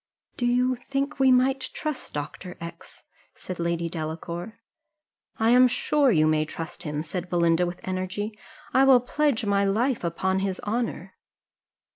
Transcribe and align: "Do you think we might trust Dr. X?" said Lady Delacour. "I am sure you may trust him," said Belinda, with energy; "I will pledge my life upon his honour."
"Do 0.35 0.47
you 0.47 0.75
think 0.75 1.19
we 1.19 1.31
might 1.31 1.69
trust 1.75 2.13
Dr. 2.13 2.57
X?" 2.59 3.03
said 3.35 3.59
Lady 3.59 3.87
Delacour. 3.87 4.57
"I 5.37 5.51
am 5.51 5.67
sure 5.67 6.09
you 6.11 6.25
may 6.25 6.43
trust 6.43 6.81
him," 6.81 7.03
said 7.03 7.29
Belinda, 7.29 7.67
with 7.67 7.81
energy; 7.83 8.35
"I 8.73 8.83
will 8.83 8.99
pledge 8.99 9.45
my 9.45 9.63
life 9.63 10.03
upon 10.03 10.39
his 10.39 10.59
honour." 10.61 11.13